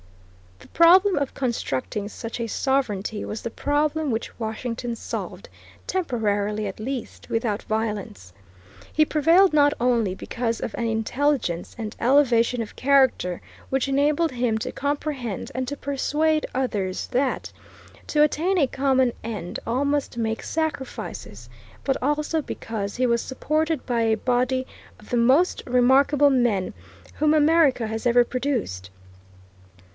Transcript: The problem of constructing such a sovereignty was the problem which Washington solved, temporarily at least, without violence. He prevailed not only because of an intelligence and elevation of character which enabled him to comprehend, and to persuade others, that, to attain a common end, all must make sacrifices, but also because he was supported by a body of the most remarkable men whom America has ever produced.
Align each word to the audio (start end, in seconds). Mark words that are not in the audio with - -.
The 0.57 0.67
problem 0.69 1.17
of 1.19 1.35
constructing 1.35 2.09
such 2.09 2.39
a 2.39 2.47
sovereignty 2.47 3.23
was 3.23 3.43
the 3.43 3.51
problem 3.51 4.09
which 4.09 4.39
Washington 4.39 4.95
solved, 4.95 5.47
temporarily 5.85 6.65
at 6.65 6.79
least, 6.79 7.29
without 7.29 7.61
violence. 7.63 8.33
He 8.91 9.05
prevailed 9.05 9.53
not 9.53 9.73
only 9.79 10.15
because 10.15 10.59
of 10.59 10.73
an 10.73 10.87
intelligence 10.87 11.75
and 11.77 11.95
elevation 11.99 12.63
of 12.63 12.75
character 12.75 13.41
which 13.69 13.87
enabled 13.87 14.31
him 14.31 14.57
to 14.59 14.71
comprehend, 14.71 15.51
and 15.53 15.67
to 15.67 15.77
persuade 15.77 16.47
others, 16.55 17.05
that, 17.07 17.53
to 18.07 18.23
attain 18.23 18.57
a 18.57 18.65
common 18.65 19.13
end, 19.23 19.59
all 19.67 19.85
must 19.85 20.17
make 20.17 20.41
sacrifices, 20.41 21.47
but 21.83 21.97
also 22.01 22.41
because 22.41 22.95
he 22.95 23.05
was 23.05 23.21
supported 23.21 23.85
by 23.85 24.01
a 24.01 24.17
body 24.17 24.65
of 24.99 25.11
the 25.11 25.17
most 25.17 25.61
remarkable 25.67 26.31
men 26.31 26.73
whom 27.15 27.35
America 27.35 27.85
has 27.85 28.07
ever 28.07 28.23
produced. 28.23 28.89